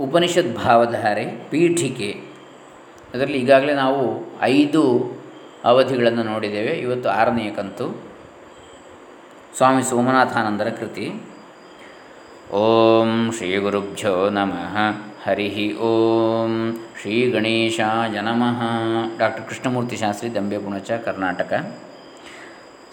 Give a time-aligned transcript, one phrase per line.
[0.00, 2.20] ಉಪನಿಷತ್ ಭಾವಧಾರೆ ಪೀಠಿಕೆ.
[3.14, 5.12] ಅದರಲ್ಲಿ ಈಗಾಗಲೇ ನಾವು ಐದು
[5.64, 6.68] ಅವಧಿಗಳನ್ನು ನೋಡಿದ್ದೇವೆ.
[6.68, 8.02] ಇವತ್ತು ಆರನೆಯ ಕಂತು.
[9.56, 11.12] ಸ್ವಾಮಿ ಸೋಮನಾಥಾನಂದರ ಕೃತಿ.
[12.52, 14.76] ಓಂ ಶ್ರೀ ಗುರುಭ್ಯೋ ನಮಃ.
[15.28, 18.62] ಹರಿ ಓಂ ಶ್ರೀ ಗಣೇಶಾಯ ನಮಃ.
[19.18, 21.76] ಡಾಕ್ಟರ್ ಕೃಷ್ಣಮೂರ್ತಿ ಶಾಸ್ತ್ರಿ, ದಂಬೆ ಪುಣಚ, ಕರ್ನಾಟಕ.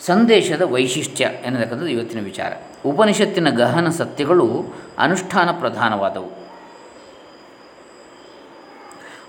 [0.05, 2.53] ಸಂದೇಶದ ವೈಶಿಷ್ಟ್ಯ ಎನ್ನತಕ್ಕಂಥದ್ದು ಇವತ್ತಿನ ವಿಚಾರ.
[2.85, 4.63] ಉಪನಿಷತ್ತಿನ ಗಹನ ಸತ್ಯಗಳು
[4.97, 6.46] ಅನುಷ್ಠಾನ ಪ್ರಧಾನವಾದವು.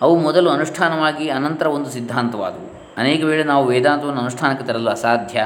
[0.03, 2.79] ಅವು ಮೊದಲು ಅನುಷ್ಠಾನವಾಗಿ ಅನಂತರ ಒಂದು ಸಿದ್ಧಾಂತವಾದವು.
[2.97, 5.45] ಅನೇಕ ವೇಳೆ ನಾವು ವೇದಾಂತವನ್ನು ಅನುಷ್ಠಾನಕ್ಕೆ ತರಲು ಅಸಾಧ್ಯ.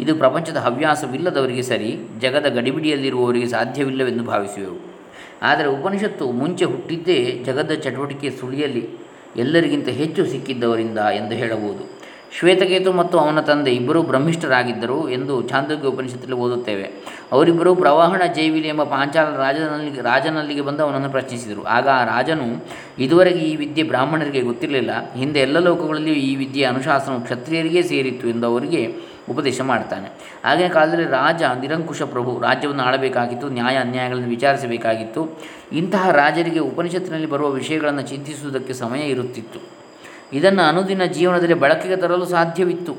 [0.00, 4.94] ಇದು ಪ್ರಪಂಚದ ಹವ್ಯಾಸವಿಲ್ಲದವರಿಗೆ ಸರಿ, ಜಗದ ಗಡಿಬಿಡಿಯಲ್ಲಿರುವವರಿಗೆ ಸಾಧ್ಯವಿಲ್ಲವೆಂದು ಭಾವಿಸುವೆವು.
[5.42, 8.88] ಆದರೆ ಉಪನಿಷತ್ತು ಮುಂಚೆ ಹುಟ್ಟಿದ್ದೇ ಜಗದ ಚಟುವಟಿಕೆ ಸುಳಿಯಲ್ಲಿ
[9.36, 11.93] ಎಲ್ಲರಿಗಿಂತ ಹೆಚ್ಚು ಸಿಕ್ಕಿದ್ದವರಿಂದ ಎಂದು ಹೇಳಬಹುದು.
[12.38, 16.90] ಶ್ವೇತಕೇತು ಮತ್ತು ಅವನ ತಂದೆ ಇಬ್ಬರೂ ಬ್ರಹ್ಮಿಷ್ಠರಾಗಿದ್ದರು ಎಂದು ಚಾಂದೋಗ್ಯ ಉಪನಿಷತ್ತಲ್ಲಿ ಓದುತ್ತೇವೆ.
[17.32, 21.64] ಅವರಿಬ್ಬರು ಪ್ರವಾಹಣ ಜೈವಿಲಿ ಎಂಬ ಪಾಂಚಾಲ ರಾಜನಲ್ಲಿ, ರಾಜನಲ್ಲಿಗೆ ಬಂದು ಅವನನ್ನು ಪ್ರಶ್ನಿಸಿದರು.
[21.64, 22.66] ಆಗ ಆ ರಾಜನು,
[22.98, 25.14] ಇದುವರೆಗೆ ಈ ವಿದ್ಯೆ ಬ್ರಾಹ್ಮಣರಿಗೆ ಗೊತ್ತಿರಲಿಲ್ಲ.
[25.14, 28.94] ಹಿಂದೆ ಎಲ್ಲ ಲೋಕಗಳಲ್ಲಿಯೂ ಈ ವಿದ್ಯೆ ಅನುಶಾಸನವು ಕ್ಷತ್ರಿಯರಿಗೆ ಸೇರಿತ್ತು ಎಂದು ಅವರಿಗೆ
[29.30, 30.10] ಉಪದೇಶ ಮಾಡ್ತಾನೆ.
[30.44, 35.38] ಆಗಿನ ಕಾಲದಲ್ಲಿ ರಾಜ, ನಿರಂಕುಶ ಪ್ರಭು ರಾಜ್ಯವನ್ನು ಆಳಬೇಕಾಗಿತ್ತು, ನ್ಯಾಯ ಅನ್ಯಾಯಗಳನ್ನು ವಿಚಾರಿಸಬೇಕಾಗಿತ್ತು.
[35.72, 39.83] ಇಂತಹ ರಾಜರಿಗೆ ಉಪನಿಷತ್ತಿನಲ್ಲಿ ಬರುವ ವಿಷಯಗಳನ್ನು ಚಿಂತಿಸುವುದಕ್ಕೆ ಸಮಯ ಇರುತ್ತಿತ್ತು.
[40.32, 42.96] ಇದನ್ನು ಅನುದಿನ ಜೀವನದಲ್ಲಿ ಬಳಕೆಗೆ ತರಲು ಸಾಧ್ಯವಿತ್ತು.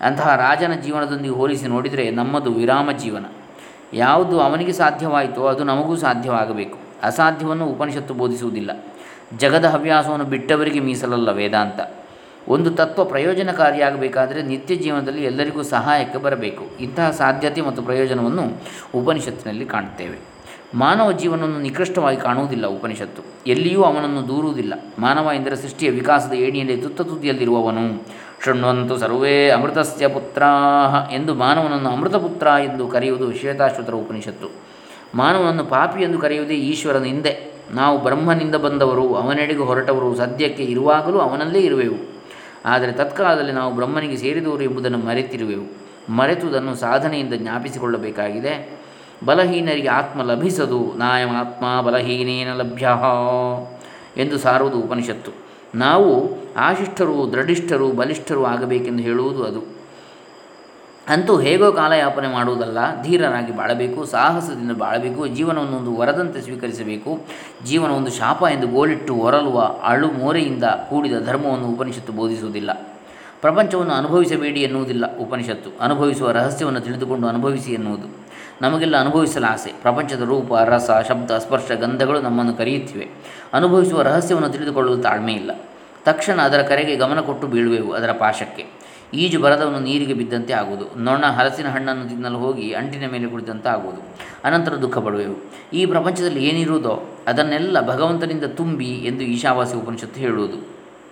[0.00, 3.24] ಅಂತಹ ರಾಜನ ಜೀವನದೊಂದಿಗೆ ಹೋಲಿಸಿ ನೋಡಿದರೆ ನಮ್ಮದು ವಿರಾಮ ಜೀವನ.
[3.92, 6.78] ಯಾವುದು ಅವನಿಗೆ ಸಾಧ್ಯವಾಯಿತೋ ಅದು ನಮಗೂ ಸಾಧ್ಯವಾಗಬೇಕು.
[7.02, 8.70] ಅಸಾಧ್ಯವನ್ನು ಉಪನಿಷತ್ತು ಬೋಧಿಸುವುದಿಲ್ಲ.
[9.36, 11.80] ಜಗದ ಹವ್ಯಾಸವನ್ನು ಬಿಟ್ಟವರಿಗೆ ಮೀಸಲಲ್ಲ ವೇದಾಂತ.
[12.48, 16.64] ಒಂದು ತತ್ವ ಪ್ರಯೋಜನಕಾರಿಯಾಗಬೇಕಾದರೆ ನಿತ್ಯ ಜೀವನದಲ್ಲಿ ಎಲ್ಲರಿಗೂ ಸಹಾಯಕ್ಕೆ ಬರಬೇಕು.
[16.80, 18.42] ಇಂತಹ ಸಾಧ್ಯತೆ ಮತ್ತು ಪ್ರಯೋಜನವನ್ನು
[18.94, 20.18] ಉಪನಿಷತ್ತಿನಲ್ಲಿ ಕಾಣುತ್ತೇವೆ.
[20.74, 23.22] ಮಾನವ ಜೀವನವನ್ನು ನಿಕೃಷ್ಟವಾಗಿ ಕಾಣುವುದಿಲ್ಲ ಉಪನಿಷತ್ತು.
[23.46, 24.74] ಎಲ್ಲಿಯೂ ಅವನನ್ನು ದೂರುವುದಿಲ್ಲ.
[24.98, 28.06] ಮಾನವ ಎಂದರೆ ಸೃಷ್ಟಿಯ ವಿಕಾಸದ ಏಣಿಯಲ್ಲಿ ತುತ್ತ ತುದಿಯಲ್ಲಿರುವವನು.
[28.44, 30.42] ಶೃಣ್ವಂತು ಸರ್ವೇ ಅಮೃತಸ್ಯ ಪುತ್ರ
[31.12, 34.50] ಎಂದು ಮಾನವನನ್ನು ಅಮೃತಪುತ್ರ ಎಂದು ಕರೆಯುವುದು ಶ್ವೇತಾಶ್ವತರ ಉಪನಿಷತ್ತು.
[35.14, 42.12] ಮಾನವನನ್ನು ಪಾಪಿ ಎಂದು ಕರೆಯುವುದೇ ಈಶ್ವರನ ಹಿಂದೆ ನಾವು ಬ್ರಹ್ಮನಿಂದ ಬಂದವರು, ಅವನೆಡೆಗೆ ಹೊರಟವರು, ಸದ್ಯಕ್ಕೆ ಇರುವಾಗಲೂ ಅವನಲ್ಲೇ ಇರುವೆವು.
[42.64, 45.82] ಆದರೆ ತತ್ಕಾಲದಲ್ಲಿ ನಾವು ಬ್ರಹ್ಮನಿಗೆ ಸೇರಿದವರು ಎಂಬುದನ್ನು ಮರೆತಿರುವೆವು.
[46.12, 48.81] ಮರೆತುದನ್ನು ಸಾಧನೆಯಿಂದ ಜ್ಞಾಪಿಸಿಕೊಳ್ಳಬೇಕಾಗಿದೆ.
[49.24, 52.88] ಬಲಹೀನರಿಗೆ ಆತ್ಮ ಲಭಿಸದು, ನಾಯಮಾತ್ಮ ಬಲಹೀನೇನ ಲಭ್ಯ
[54.16, 55.32] ಎಂದು ಸಾರುವುದು ಉಪನಿಷತ್ತು.
[55.74, 59.82] ನಾವು ಆಶಿಷ್ಠರು ದೃಢಿಷ್ಠರು ಬಲಿಷ್ಠರು ಆಗಬೇಕೆಂದು ಹೇಳುವುದು ಅದು.
[61.08, 67.20] ಅಂತೂ ಹೇಗೋ ಕಾಲಯಾಪನೆ ಮಾಡುವುದಲ್ಲ ಧೀರನಾಗಿ ಬಾಳಬೇಕು, ಸಾಹಸದಿಂದ ಬಾಳಬೇಕು, ಜೀವನವನ್ನು ಒಂದು ವರದಂತೆ ಸ್ವೀಕರಿಸಬೇಕು
[67.64, 72.72] ಜೀವನ ಒಂದು ಶಾಪ ಎಂದು ಗೋಲಿಟ್ಟು ಹೊರಲುವ ಅಳು ಮೋರೆಯಿಂದ ಕೂಡಿದ ಧರ್ಮವನ್ನು ಉಪನಿಷತ್ತು ಬೋಧಿಸುವುದಿಲ್ಲ.
[73.40, 75.70] ಪ್ರಪಂಚವನ್ನು ಅನುಭವಿಸಬೇಡಿ ಎನ್ನುವುದಿಲ್ಲ ಉಪನಿಷತ್ತು.
[75.80, 78.21] ಅನುಭವಿಸುವ ರಹಸ್ಯವನ್ನು ತಿಳಿದುಕೊಂಡು ಅನುಭವಿಸಿ ಎನ್ನುವುದು.
[78.62, 79.70] ನಮಗೆಲ್ಲ ಅನುಭವಿಸಲು ಆಸೆ.
[79.82, 83.08] ಪ್ರಪಂಚದ ರೂಪ, ರಸ, ಶಬ್ದ, ಸ್ಪರ್ಶ, ಗಂಧಗಳು ನಮ್ಮನ್ನು ಕರೆಯುತ್ತಿವೆ.
[83.52, 85.50] ಅನುಭವಿಸುವ ರಹಸ್ಯವನ್ನು ತಿಳಿದುಕೊಳ್ಳಲು ತಾಳ್ಮೆ ಇಲ್ಲ.
[86.04, 88.66] ತಕ್ಷಣ ಅದರ ಕರೆಗೆ ಗಮನ ಕೊಟ್ಟು ಬೀಳುವೆವು ಅದರ ಪಾಶಕ್ಕೆ.
[89.14, 91.00] ಈಜು ಬರದವನು ನೀರಿಗೆ ಬಿದ್ದಂತೆ ಆಗುವುದು.
[91.00, 94.00] ನೊಣ ಹಲಸಿನ ಹಣ್ಣನ್ನು ತಿನ್ನಲು ಹೋಗಿ ಅಂಟಿನ ಮೇಲೆ ಕುಳಿತಂತೆ ಆಗುವುದು.
[94.44, 95.52] ಅನಂತರ ದುಃಖ ಪಡುವೆವು.
[95.72, 100.68] ಈ ಪ್ರಪಂಚದಲ್ಲಿ ಏನಿರುವುದೋ ಅದನ್ನೆಲ್ಲ ಭಗವಂತನಿಂದ ತುಂಬಿ ಎಂದು ಈಶಾವಾಸ್ಯ ಉಪನಿಷತ್ತು ಹೇಳುವುದು.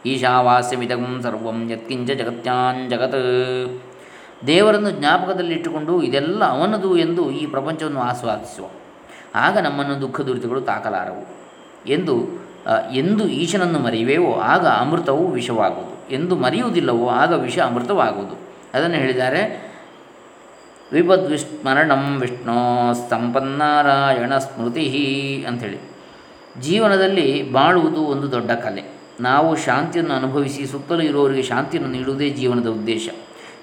[0.06, 3.83] ಈಶಾವಾಸ್ಯಮಿತಂ ಸರ್ವಂ ಯತ್ಕಿಂಚ ಜಗತ್ಯಾನ್ ಜಗತ್.
[4.47, 8.67] ದೇವರನ್ನು ಜ್ಞಾಪಕದಲ್ಲಿಟ್ಟುಕೊಂಡು ಇದೆಲ್ಲ ಅವನದು ಎಂದು ಈ ಪ್ರಪಂಚವನ್ನು ಆಸ್ವಾದಿಸುವ.
[9.34, 11.41] ಆಗ ನಮ್ಮನ್ನು ದುಃಖ ದುರಿತಗಳು ತಾಕಲಾರವು.
[11.87, 12.41] ಎಂದು
[12.93, 16.15] ಎಂದು ಈಶನನ್ನು ಮರೆಯುವೆವೋ, ಆಗ ಅಮೃತವು ವಿಷವಾಗುವುದು.
[16.15, 18.34] ಎಂದು ಮರೆಯುವುದಿಲ್ಲವೋ, ಆಗ ವಿಷ ಅಮೃತವಾಗುವುದು.
[18.75, 19.71] ಅದನ್ನು ಹೇಳಿದ್ದಾರೆ,
[20.93, 25.78] ವಿಪದ್ವಿಸ್ಮರಣಂ ವಿಷ್ಣು ಸಂಪನ್ನಾರಾಯಣ ಸ್ಮೃತಿ ಅಂಥೇಳಿ.
[26.61, 28.83] ಜೀವನದಲ್ಲಿ ಬಾಳುವುದು ಒಂದು ದೊಡ್ಡ ಕಲೆ.
[29.21, 33.09] ನಾವು ಶಾಂತಿಯನ್ನು ಅನುಭವಿಸಿ ಸುತ್ತಲೂ ಇರುವವರಿಗೆ ಶಾಂತಿಯನ್ನು ನೀಡುವುದೇ ಜೀವನದ ಉದ್ದೇಶ.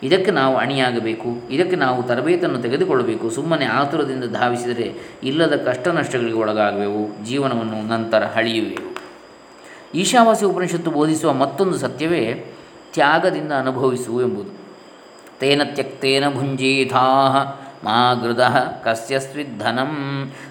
[0.03, 3.29] ಇದಕ್ಕೆ ನಾವು ಅಣಿಯಾಗಬೇಕು, ಇದಕ್ಕೆ ನಾವು ತರಬೇತನ್ನು ತೆಗೆದುಕೊಳ್ಳಬೇಕು.
[3.29, 4.93] ಸುಮ್ಮನೆ ಆತುರದಿಂದ ಧಾವಿಸಿದರೆ
[5.23, 7.25] ಇಲ್ಲದ ಕಷ್ಟ ನಷ್ಟಗಳಿಗೆ ಒಳಗಾಗುವೆವು.
[7.25, 8.91] ಜೀವನವನ್ನು ನಂತರ ಹಳಿಯುವೆವು
[9.95, 12.23] ಈಶಾವಾಸಿ ಉಪನಿಷತ್ತು ಬೋಧಿಸುವ ಮತ್ತೊಂದು ಸತ್ಯವೇ
[12.93, 14.51] ತ್ಯಾಗದಿಂದ ಅನುಭವಿಸು ಎಂಬುದು.
[15.39, 17.05] ತೇನ ತ್ಯಕ್ತೇನ ಭುಂಜೀಥಾ
[17.83, 18.43] ಮಾ ಗೃದ
[18.83, 19.91] ಕಸ್ಯಸ್ವಿಧನಂ.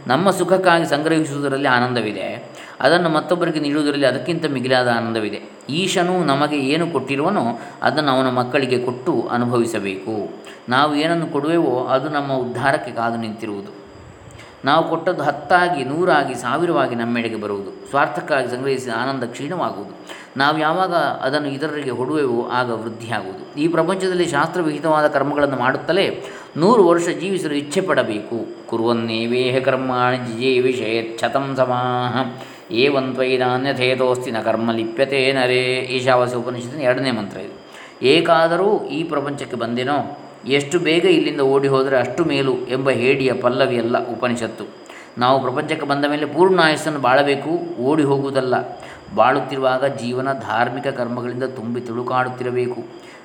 [0.07, 2.56] ನಮ್ಮ ಸುಖಕ್ಕಾಗಿ ಸಂಗ್ರಹಿಸುವುದರಲ್ಲಿ ಆನಂದವಿದೆ.
[2.81, 5.43] ಅದನ್ನು ಮತ್ತೊಬ್ಬರಿಗೆ ನೀಡುವುದರಲ್ಲಿ ಅದಕ್ಕಿಂತ ಮಿಗಿಲಾದ ಆನಂದವಿದೆ.
[5.71, 10.31] ಈಶನು ನಮಗೆ ಏನು ಕೊಟ್ಟಿರುವನೋ ಅದನ್ನು ಅವನ ಮಕ್ಕಳಿಗೆ ಕೊಟ್ಟು ಅನುಭವಿಸಬೇಕು.
[10.69, 13.87] ನಾವು ಏನನ್ನು ಕೊಡುವೆವೋ ಅದು ನಮ್ಮ ಉದ್ಧಾರಕ್ಕೆ ಕಾದು ನಿಂತಿರುವುದು.
[14.65, 17.91] ನಾವು ಕೊಟ್ಟದ್ದು ಹತ್ತಾಗಿ, ನೂರಾಗಿ, ಸಾವಿರವಾಗಿ ನಮ್ಮೆಡೆಗೆ ಬರುವುದು.
[17.91, 19.91] ಸ್ವಾರ್ಥಕ್ಕಾಗಿ ಸಂಗ್ರಹಿಸಿದ ಆನಂದ ಕ್ಷೀಣವಾಗುವುದು.
[20.37, 23.61] ನಾವು ಯಾವಾಗ ಅದನ್ನು ಇತರರಿಗೆ ಹೊಡುವೆವೋ ಆಗ ವೃದ್ಧಿಯಾಗುವುದು.
[23.61, 26.25] ಈ ಪ್ರಪಂಚದಲ್ಲಿ ಶಾಸ್ತ್ರವಿಹಿತವಾದ ಕರ್ಮಗಳನ್ನು ಮಾಡುತ್ತಲೇ
[26.57, 32.41] ನೂರು ವರ್ಷ ಜೀವಿಸಲು ಇಚ್ಛೆ ಪಡಬೇಕು ಕುರುವನ್ನೇವೇಹ ಕರ್ಮಾಣಿ ಜಿಜೇ ಛತಂ ಸಮಾಹ.
[32.71, 35.63] ಏವಂತ್ವೈನಾನ್ಯಥೇತೋಸ್ತಿ ನ ಕರ್ಮ ಲಿಪ್ಯತೆ ನರೇ.
[35.75, 37.67] ಈಶಾವಾಸ್ಯ ಉಪನಿಷತ್ತಿನ ಎರಡನೇ ಮಂತ್ರ ಇದು.
[38.03, 44.65] ಏಕಾದರೂ ಈ ಪ್ರಪಂಚಕ್ಕೆ ಬಂದೇನೋ, ಎಷ್ಟು ಬೇಗ ಇಲ್ಲಿಂದ ಓಡಿ ಹೋದರೆ ಅಷ್ಟು ಮೇಲು ಎಂಬ ಹೇಡಿಯ ಪಲ್ಲವಿಯಲ್ಲ ಉಪನಿಷತ್ತು.
[45.19, 48.55] ನಾವು ಪ್ರಪಂಚಕ್ಕೆ ಬಂದ ಮೇಲೆ ಪೂರ್ಣ ಆಯಸ್ಸನ್ನು ಬಾಳಬೇಕು, ಓಡಿ ಹೋಗುವುದಲ್ಲ.
[49.15, 52.83] ಬಾಳುತ್ತಿರುವಾಗ ಜೀವನ ಧಾರ್ಮಿಕ ಕರ್ಮಗಳಿಂದ ತುಂಬಿ ತುಳುಕಾಡುತ್ತಿರಬೇಕು.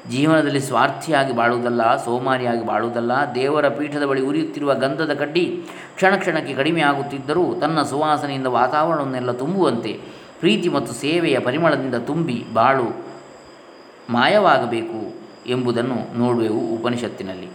[0.09, 5.65] ಜೀವನದಲ್ಲಿ ಸ್ವಾರ್ಥಿಯಾಗಿ ಬಾಳುವುದಲ್ಲ, ಸೋಮಾರಿಯಾಗಿ ಬಾಳುವುದಲ್ಲ, ದೇವರ ಪೀಠದ ಬಳಿ ಉರಿಯುತ್ತಿರುವ ಗಂಧದ ಕಡ್ಡಿ
[5.95, 10.00] ಕ್ಷಣ ಕ್ಷಣಕ್ಕೆ ಕಡಿಮೆಯಾಗುತ್ತಿದ್ದರೂ ತನ್ನ ಸುವಾಸನೆಯಿಂದ ವಾತಾವರಣವನ್ನೆಲ್ಲ ತುಂಬುವಂತೆ
[10.39, 13.06] ಪ್ರೀತಿ ಮತ್ತು ಸೇವೆಯ ಪರಿಮಳದಿಂದ ತುಂಬಿ ಬಾಳು
[14.09, 17.47] ಮಾಯವಾಗಬೇಕು ಎಂಬುದನ್ನು ನೋಡುವೆವು ಉಪನಿಷತ್ತಿನಲ್ಲಿ.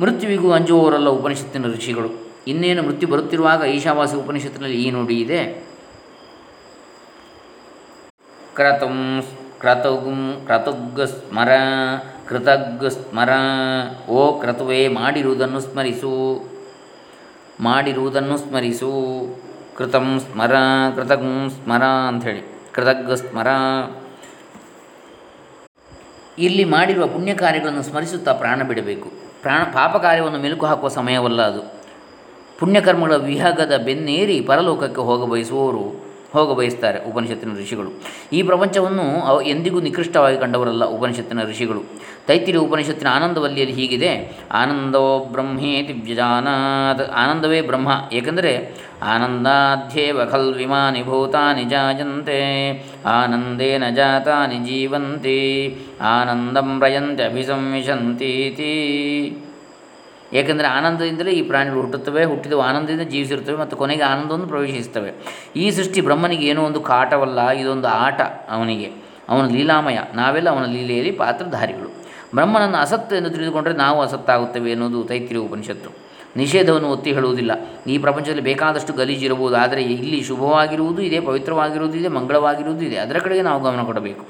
[0.00, 2.26] ಮೃತ್ಯುವಿಗೂ ಅಂಜುವವರಲ್ಲ ಉಪನಿಷತ್ತಿನ ಋಷಿಗಳು.
[2.46, 5.66] ಇನ್ನೇನು ಮೃತ್ಯು ಬರುತ್ತಿರುವಾಗ ಈಶಾವಾಸಿ ಉಪನಿಷತ್ತಿನಲ್ಲಿ ಈ ನುಡಿ ಇದೆ.
[8.54, 9.22] ಕ್ರತುಂ
[9.60, 11.48] ಕ್ರತುಗುಂ ಕ್ರತುಗ್ ಸ್ಮರ
[12.28, 13.28] ಕೃತಗ್ ಸ್ಮರ
[14.08, 16.44] ಓ ಕ್ರತುವೆ ಮಾಡಿರುವುದನ್ನು ಸ್ಮರಿಸು
[17.60, 18.92] ಮಾಡಿರುವುದನ್ನು ಸ್ಮರಿಸು
[19.76, 20.54] ಕೃತಂ ಸ್ಮರ
[20.94, 23.46] ಕೃತಗ್ ಸ್ಮರ ಅಂಥೇಳಿ ಕೃತಗ್ ಸ್ಮರ
[26.38, 29.10] ಇಲ್ಲಿ ಮಾಡಿರುವ ಪುಣ್ಯ ಕಾರ್ಯಗಳನ್ನು ಸ್ಮರಿಸುತ್ತಾ ಪ್ರಾಣ ಬಿಡಬೇಕು.
[29.42, 31.74] ಪ್ರಾಣ ಪಾಪ ಕಾರ್ಯವನ್ನು ಮೆಲುಕು ಹಾಕುವ ಸಮಯವಲ್ಲ ಅದು.
[32.58, 36.05] ಪುಣ್ಯಕರ್ಮಗಳ ವಿಹಗದ ಬೆನ್ನೇರಿ ಪರಲೋಕಕ್ಕೆ ಹೋಗ ಬಯಸುವವರು
[36.36, 37.90] ಹೋಗ ಬಯಸ್ತಾರೆ ಉಪನಿಷತ್ತಿನ ಋಷಿಗಳು.
[38.32, 41.82] ಈ ಪ್ರಪಂಚವನ್ನು ಅವ ಎಂದಿಗೂ ನಿಕೃಷ್ಟವಾಗಿ ಕಂಡವರಲ್ಲ ಉಪನಿಷತ್ತಿನ ಋಷಿಗಳು.
[42.26, 44.38] ತೈತಿರಿ ಉಪನಿಷತ್ತಿನ ಆನಂದವಲ್ಲಿಯಲ್ಲಿ ಹೀಗಿದೆ.
[44.52, 47.88] ಆನಂದೋ ಬ್ರಹ್ಮೇತಿ ವ್ಯಜಾನಾತ್ ಆನಂದವೇ ಬ್ರಹ್ಮ.
[48.12, 52.40] ಏಕೆಂದರೆ ಆನಂದಾಧ್ಯೇವ ಖಲ್ವಿಮಾನಿ ಭೂತಾನಿ ಜಾಯಂತೆ.
[53.06, 55.40] ಆನಂದೇನ ಜಾತಾನಿ ಜೀವಂತಿ.
[56.00, 58.72] ಆನಂದಂ ಪ್ರಯಂತೆ ಅಭಿಸಂವಿಶಂತೀತಿ.
[60.36, 65.10] ಏಕೆಂದರೆ ಆನಂದದಿಂದಲೇ ಈ ಪ್ರಾಣಿಗಳು ಹುಟ್ಟುತ್ತವೆ, ಹುಟ್ಟಿದವು, ಆನಂದದಿಂದ ಜೀವಿಸಿರುತ್ತವೆ ಮತ್ತು ಕೊನೆಗೆ ಆನಂದವನ್ನು ಪ್ರವೇಶಿಸುತ್ತವೆ.
[65.56, 68.88] ಈ ಸೃಷ್ಟಿ ಬ್ರಹ್ಮನಿಗೆ ಏನೋ ಒಂದು ಕಾಟವಲ್ಲ, ಇದೊಂದು ಆಟ ಅವನಿಗೆ.
[69.28, 71.88] ಅವನ ಲೀಲಾಮಯ, ನಾವೆಲ್ಲ ಅವನ ಲೀಲೆಯಲ್ಲಿ ಪಾತ್ರಧಾರಿಗಳು.
[72.34, 75.90] ಬ್ರಹ್ಮನನ್ನು ಅಸತ್ತು ಎಂದು ತಿಳಿದುಕೊಂಡರೆ ನಾವು ಅಸತ್ತಾಗುತ್ತೇವೆ ಎನ್ನುವುದು ತೈತ್ರಿಯ ಉಪನಿಷತ್ತು.
[76.36, 77.52] ನಿಷೇಧವನ್ನು ಒತ್ತಿ ಹೇಳುವುದಿಲ್ಲ.
[77.86, 82.96] ಈ ಪ್ರಪಂಚದಲ್ಲಿ ಬೇಕಾದಷ್ಟು ಗಲೀಜಿರಬಹುದು ಆದರೆ ಇಲ್ಲಿ ಶುಭವಾಗಿರುವುದು ಇದೆ, ಪವಿತ್ರವಾಗಿರುವುದು ಇದೆ, ಮಂಗಳವಾಗಿರುವುದು ಇದೆ.
[82.96, 84.24] ಅದರ ಕಡೆಗೆ ನಾವು ಗಮನ ಕೊಡಬೇಕು.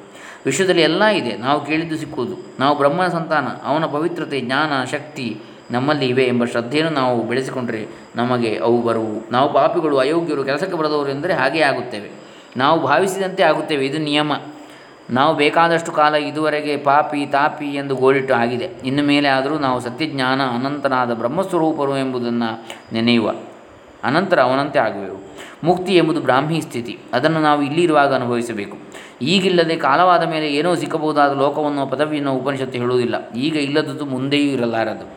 [0.46, 1.36] ವಿಶ್ವದಲ್ಲಿ ಎಲ್ಲ ಇದೆ.
[1.36, 2.36] ನಾವು ಕೇಳಿದ್ದು ಸಿಕ್ಕುವುದು.
[2.60, 5.40] ನಾವು ಬ್ರಹ್ಮನ ಸಂತಾನ, ಅವನ ಪವಿತ್ರತೆ, ಜ್ಞಾನ, ಶಕ್ತಿ
[5.70, 7.86] ನಮ್ಮಲ್ಲಿ ಇವೆ ಎಂಬ ಶ್ರದ್ಧೆಯನ್ನು ನಾವು ಬೆಳೆಸಿಕೊಂಡರೆ
[8.16, 9.32] ನಮಗೆ ಅವು ಬರುವು.
[9.32, 12.10] ನಾವು ಪಾಪಿಗಳು, ಅಯೋಗ್ಯರು, ಕೆಲಸಕ್ಕೆ ಬರದವರು ಎಂದರೆ ಹಾಗೇ ಆಗುತ್ತೇವೆ.
[12.56, 13.86] ನಾವು ಭಾವಿಸಿದಂತೆ ಆಗುತ್ತೇವೆ.
[13.86, 14.32] ಇದು ನಿಯಮ.
[15.10, 18.68] ನಾವು ಬೇಕಾದಷ್ಟು ಕಾಲ ಇದುವರೆಗೆ ಪಾಪಿ, ತಾಪಿ ಎಂದು ಗೋಳಿಟ್ಟು ಆಗಿದೆ.
[18.84, 23.32] ಇನ್ನು ಮೇಲೆ ಆದರೂ ನಾವು ಸತ್ಯಜ್ಞಾನ, ಅನಂತನಾದ ಬ್ರಹ್ಮಸ್ವರೂಪರು ಎಂಬುದನ್ನು ನೆನೆಯುವ
[24.04, 25.36] ಅನಂತರ ಅವನಂತೆ ಆಗುವೆವು.
[25.64, 26.98] ಮುಕ್ತಿ ಎಂಬುದು ಬ್ರಾಹ್ಮಿ ಸ್ಥಿತಿ.
[27.12, 28.78] ಅದನ್ನು ನಾವು ಇಲ್ಲಿರುವಾಗ ಅನುಭವಿಸಬೇಕು.
[29.22, 33.30] ಈಗಿಲ್ಲದೆ ಕಾಲವಾದ ಮೇಲೆ ಏನೋ ಸಿಕ್ಕಬಹುದಾದ ಲೋಕವನ್ನು, ಪದವಿಯನ್ನು, ಉಪನಿಷತ್ತು ಹೇಳುವುದಿಲ್ಲ.
[33.30, 35.15] ಈಗ ಇಲ್ಲದದ್ದು ಮುಂದೆಯೂ ಇರಲಾರದು.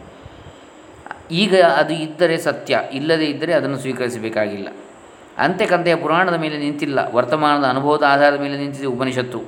[1.32, 4.68] ಈಗ ಅದು ಇದ್ದರೆ ಸತ್ಯ, ಇಲ್ಲದೇ ಇದ್ದರೆ ಅದನ್ನು ಸ್ವೀಕರಿಸಬೇಕಾಗಿಲ್ಲ.
[5.38, 9.40] ಅಂತೆಕಂತೆಯ ಪುರಾಣದ ಮೇಲೆ ನಿಂತಿಲ್ಲ, ವರ್ತಮಾನದ ಅನುಭವದ ಆಧಾರದ ಮೇಲೆ ನಿಂತಿದೆ ಉಪನಿಷತ್ತು.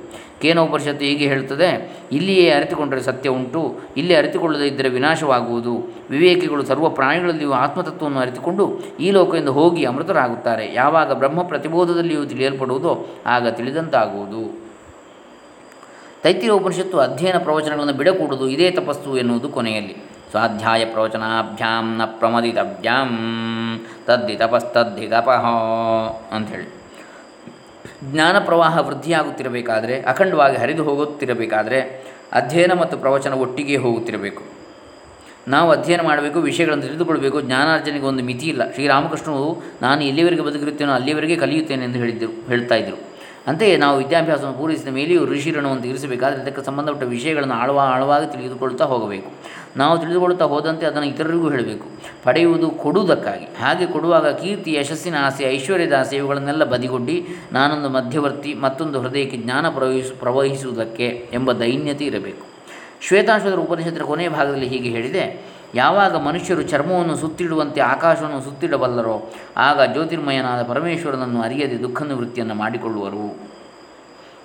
[0.42, 5.92] ಕೇನ ಉಪನಿಷತ್ತು ಹೀಗೆ ಹೇಳುತ್ತದೆ, ಇಲ್ಲಿಯೇ ಅರಿತುಕೊಂಡರೆ ಸತ್ಯ ಉಂಟು, ಇಲ್ಲಿ ಅರಿತುಕೊಳ್ಳದೇ ಇದ್ದರೆ ವಿನಾಶವಾಗುವುದು.
[6.10, 10.74] ವಿವೇಕಿಗಳು ಸರ್ವ ಪ್ರಾಣಿಗಳಲ್ಲಿಯೂ ಆತ್ಮತತ್ವವನ್ನು ಅರಿತುಕೊಂಡು ಈ ಲೋಕದಿಂದ ಹೋಗಿ ಅಮೃತರಾಗುತ್ತಾರೆ.
[10.74, 14.62] ಯಾವಾಗ ಬ್ರಹ್ಮ ಪ್ರತಿಬೋಧದಲ್ಲಿಯೂ ತಿಳಿಯಲ್ಪಡುವುದೋ ಆಗ ತಿಳಿದಂತಾಗುವುದು.
[16.22, 20.11] ತೈತಿರ ಉಪನಿಷತ್ತು ಅಧ್ಯಯನ ಪ್ರವಚನಗಳನ್ನು ಬಿಡಕೂಡದು, ಇದೇ ತಪಸ್ಸು ಎನ್ನುವುದು ಕೊನೆಯಲ್ಲಿ.
[20.32, 23.10] ಸ್ವಾಧ್ಯಾಯ ಪ್ರವಚನಾಭ್ಯಾಂ ನ ಪ್ರಮದಿತಭ್ಯಾಂ
[24.06, 25.44] ತದ್ದಿ ತಪಸ್ತದ್ದಿ ತಪಃ
[26.34, 26.82] ಅಂಥೇಳಿ.
[28.12, 34.42] ಜ್ಞಾನ ಪ್ರವಾಹ ವೃದ್ಧಿಯಾಗುತ್ತಿರಬೇಕಾದರೆ, ಅಖಂಡವಾಗಿ ಹರಿದು ಹೋಗುತ್ತಿರಬೇಕಾದರೆ, ಅಧ್ಯಯನ ಮತ್ತು ಪ್ರವಚನ ಒಟ್ಟಿಗೆ ಹೋಗುತ್ತಿರಬೇಕು.
[35.48, 38.72] ನಾವು ಅಧ್ಯಯನ ಮಾಡಬೇಕು, ವಿಷಯಗಳನ್ನು ತಿಳಿದುಕೊಳ್ಬೇಕು ಜ್ಞಾನಾರ್ಜನೆಗೆ ಒಂದು ಮಿತಿ ಇಲ್ಲ.
[38.72, 43.11] ಶ್ರೀರಾಮಕೃಷ್ಣರು ನಾನು ಎಲ್ಲಿವರೆಗೆ ಬದುಕಿರುತ್ತೇನೋ ಅಲ್ಲಿವರೆಗೆ ಕಲಿಯುತ್ತೇನೆ ಎಂದು ಹೇಳಿದ್ದರು ಹೇಳ್ತಾ ಇದ್ದರು
[43.46, 49.32] ಅಂತೆಯೇ ನಾವು ವಿದ್ಯಾಭ್ಯಾಸವನ್ನು ಪೂರೈಸಿದ ಮೇಲೆಯೂ ಋಷಿರಣವನ್ನು ತೀರಿಸಬೇಕಾದರೆ ಅದಕ್ಕೆ ಸಂಬಂಧಪಟ್ಟ ವಿಷಯಗಳನ್ನು ಆಳವ, ಆಳವಾಗಿ ತಿಳಿದುಕೊಳ್ತಾ ಹೋಗಬೇಕು.
[49.76, 51.86] ನಾವು ತಿಳಿದುಕೊಳ್ಳುತ್ತಾ ಹೋದಂತೆ ಅದನ್ನು ಇತರರಿಗೂ ಹೇಳಬೇಕು.
[52.24, 53.44] ಪಡೆಯುವುದು ಕೊಡುವುದಕ್ಕಾಗಿ.
[53.44, 60.20] ಹಾಗೆ ಕೊಡುವಾಗ ಕೀರ್ತಿ, ಯಶಸ್ಸಿನ ಆಸೆ, ಐಶ್ವರ್ಯದ ಆಸೆ ಇವುಗಳನ್ನೆಲ್ಲ ಬದಿಗೊಡ್ಡಿ ನಾನೊಂದು ಮಧ್ಯವರ್ತಿ, ಮತ್ತೊಂದು ಹೃದಯಕ್ಕೆ ಜ್ಞಾನ ಪ್ರವಹಿಸು,
[60.20, 62.46] ಪ್ರವಹಿಸುವುದಕ್ಕೆ ಎಂಬ ದೈನ್ಯತೆ ಇರಬೇಕು.
[63.00, 65.51] ಶ್ವೇತಾಶ್ವತರ ಉಪನಿಷತ್ತಿನ ಕೊನೆಯ ಭಾಗದಲ್ಲಿ ಹೀಗೆ ಹೇಳಿದೆ.
[65.74, 73.52] ಯಾವಾಗ ಮನುಷ್ಯರು ಚರ್ಮವನ್ನು ಸುತ್ತಿಡುವಂತೆ ಆಕಾಶವನ್ನು ಸುತ್ತಿಡಬಲ್ಲರೋ, ಆಗ ಜ್ಯೋತಿರ್ಮಯನಾದ ಪರಮೇಶ್ವರನನ್ನು ಅರಿಯದೆ ದುಃಖ ನಿವೃತ್ತಿಯನ್ನು ಮಾಡಿಕೊಳ್ಳುವರು.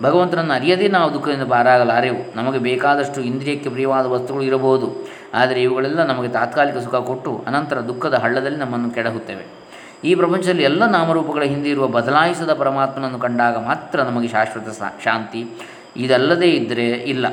[0.04, 2.36] ಭಗವಂತನನ್ನು ಅರಿಯದೇ ನಾವು ದುಃಖದಿಂದ ಪಾರಾಗಲಾರೆವು.
[2.36, 5.08] ನಮಗೆ ಬೇಕಾದಷ್ಟು ಇಂದ್ರಿಯಕ್ಕೆ ಪ್ರಿಯವಾದ ವಸ್ತುಗಳು ಇರಬಹುದು.
[5.34, 9.46] ಆದರೆ ಇವುಗಳೆಲ್ಲ ನಮಗೆ ತಾತ್ಕಾಲಿಕ ಸುಖ ಕೊಟ್ಟು ಅನಂತರ ದುಃಖದ ಹಳ್ಳದಲ್ಲಿ ನಮ್ಮನ್ನು ಕೆಡಹುತ್ತವೆ.
[10.04, 15.48] ಈ ಪ್ರಪಂಚದಲ್ಲಿ ಎಲ್ಲ ನಾಮರೂಪಗಳ ಹಿಂದೆ ಇರುವ ಬದಲಾಯಿಸದ ಪರಮಾತ್ಮನನ್ನು ಕಂಡಾಗ ಮಾತ್ರ ನಮಗೆ ಶಾಶ್ವತ ಶಾಂತಿ.
[15.98, 17.26] ಇದಲ್ಲದೇ ಇದ್ದರೆ ಇಲ್ಲ.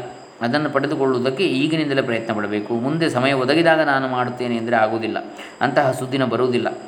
[0.44, 2.74] ಅದನ್ನು ಪಡೆದುಕೊಳ್ಳುವುದಕ್ಕೆ ಈಗಿನಿಂದಲೇ ಪ್ರಯತ್ನ ಪಡಬೇಕು.
[2.74, 5.18] ಮುಂದೆ ಸಮಯ ಒದಗಿದಾಗ ನಾನು ಮಾಡುತ್ತೇನೆ ಎಂದರೆ ಆಗುವುದಿಲ್ಲ.
[5.60, 6.78] ಅಂತಹ ಸುದ್ದಿನ ಬರುವುದಿಲ್ಲ.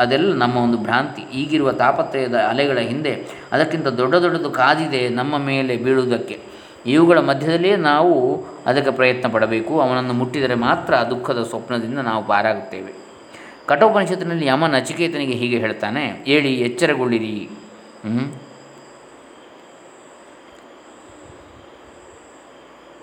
[0.00, 1.22] ಅದೆಲ್ಲ ನಮ್ಮ ಒಂದು ಭ್ರಾಂತಿ.
[1.34, 6.40] ಈಗಿರುವ ತಾಪತ್ರಯದ ಅಲೆಗಳ ಹಿಂದೆ ಅದಕ್ಕಿಂತ ದೊಡ್ಡ ದೊಡ್ಡದು ಕಾದಿದೆ ನಮ್ಮ ಮೇಲೆ ಬೀಳುವುದಕ್ಕೆ.
[6.86, 9.80] ಇವುಗಳ ಮಧ್ಯದಲ್ಲಿಯೇ ನಾವು ಅದಕ್ಕೆ ಪ್ರಯತ್ನ ಪಡಬೇಕು.
[9.80, 12.92] ಅವನನ್ನು ಮುಟ್ಟಿದರೆ ಮಾತ್ರ ದುಃಖದ ಸ್ವಪ್ನದಿಂದ ನಾವು ಪಾರಾಗುತ್ತೇವೆ.
[13.66, 16.24] ಕಠೋಪನಿಷತ್ತಿನಲ್ಲಿ ಯಮ ನಚಿಕೇತನಿಗೆ ಹೀಗೆ ಹೇಳ್ತಾನೆ.
[16.26, 17.48] ಹೇಳಿ ಎಚ್ಚರಗೊಳ್ಳಿರಿ.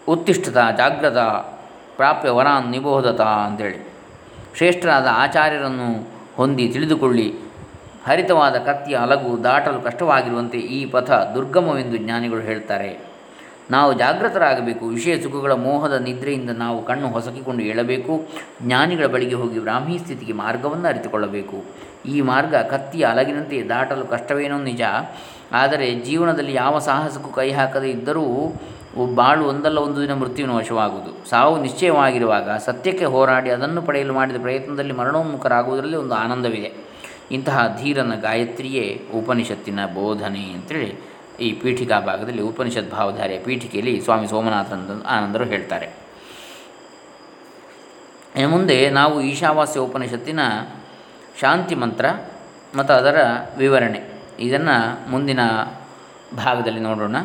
[0.10, 1.18] ಉತ್ತಿಷ್ಠತ, ಜಾಗ್ರತ,
[1.96, 3.80] ಪ್ರಾಪ್ಯ ವರಾನ್ ನಿಬೋಧತ ಅಂತೇಳಿ.
[4.58, 5.90] ಶ್ರೇಷ್ಠರಾದ ಆಚಾರ್ಯರನ್ನು
[6.36, 7.28] ಹೊಂದಿ ತಿಳಿದುಕೊಳ್ಳಿ.
[8.06, 12.92] ಹರಿತವಾದ ಕತ್ತಿಯ ಅಲಗು ದಾಟಲು ಕಷ್ಟವಾಗಿರುವಂತೆ ಈ ಪಥ ದುರ್ಗಮವೆಂದು ಜ್ಞಾನಿಗಳು ಹೇಳ್ತಾರೆ.
[13.72, 18.28] ನಾವು ಜಾಗೃತರಾಗಬೇಕು ವಿಷಯ ಸುಖಗಳ ಮೋಹದ ನಿದ್ರೆಯಿಂದ ನಾವು ಕಣ್ಣು ಹೊಸಕಿಕೊಂಡು ಏಳಬೇಕು.
[18.62, 21.58] ಜ್ಞಾನಿಗಳ ಬಳಿಗೆ ಹೋಗಿ ಬ್ರಾಹ್ಮಿ ಸ್ಥಿತಿಗೆ ಮಾರ್ಗವನ್ನು ಅರಿತುಕೊಳ್ಳಬೇಕು.
[22.06, 24.82] ಈ ಮಾರ್ಗ ಕತ್ತಿಯ ಅಲಗಿನಂತೆ ದಾಟಲು ಕಷ್ಟವೇನೋ ನಿಜ.
[25.52, 28.26] ಆದರೆ ಜೀವನದಲ್ಲಿ ಯಾವ ಸಾಹಸಕ್ಕೂ ಕೈ ಹಾಕದೇ ಇದ್ದರೂ
[29.16, 31.30] ಬಾಳು ಒಂದಲ್ಲ ಒಂದು ದಿನ ಮೃತ್ಯುವಿನ ವಶವಾಗುವುದು.
[31.30, 36.90] ಸಾವು ನಿಶ್ಚಯವಾಗಿರುವಾಗ ಸತ್ಯಕ್ಕೆ ಹೋರಾಡಿ ಅದನ್ನು ಪಡೆಯಲು ಮಾಡಿದ ಪ್ರಯತ್ನದಲ್ಲಿ ಮರಣೋನ್ಮುಖರಾಗುವುದರಲ್ಲಿ ಒಂದು ಆನಂದವಿದೆ.
[37.32, 40.96] ಇಂತಹ ಧೀರನ ಗಾಯತ್ರಿಯೇ ಉಪನಿಷತ್ತಿನ ಬೋಧನೆ ಅಂತೇಳಿ
[41.40, 45.90] ಈ ಪೀಠಿಕಾ ಭಾಗದಲ್ಲಿ ಉಪನಿಷತ್ ಭಾವಧಾರೆಯ ಪೀಠಿಕೆಯಲ್ಲಿ ಸ್ವಾಮಿ ಸೋಮನಾಥನಂದ ಆನಂದರು ಹೇಳ್ತಾರೆ.
[48.46, 50.40] ಮುಂದೆ ನಾವು ಈಶಾವಾಸ್ಯ ಉಪನಿಷತ್ತಿನ
[51.40, 52.06] ಶಾಂತಿ ಮಂತ್ರ
[52.76, 53.22] ಮತ್ತು ಅದರ
[53.58, 54.02] ವಿವರಣೆ.
[54.40, 55.40] ಇದನ್ನು ಮುಂದಿನ
[56.36, 57.16] ಭಾಗದಲ್ಲಿ ನೋಡೋಣ.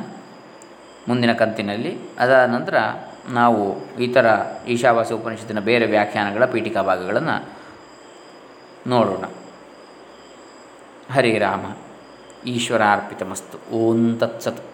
[1.09, 1.99] ಮುಂದಿನ ಕಂತಿನಲ್ಲಿ.
[2.19, 2.77] ಅದಾದ ನಂತರ
[3.29, 4.27] ನಾವು ಇತರ
[4.69, 7.49] ಈಶಾವಾಸ್ಯ ಉಪನಿಷತ್ತಿನ ಬೇರೆ ವ್ಯಾಖ್ಯಾನಗಳ ಪೀಠಿಕಾ ಭಾಗಗಳನ್ನು
[8.87, 9.25] ನೋಡೋಣ.
[11.13, 11.75] ಹರೇ ರಾಮ,
[12.47, 14.74] ಈಶ್ವರಾರ್ಪಿತಮಸ್ತು, ಓಂ ತತ್ಸತ್.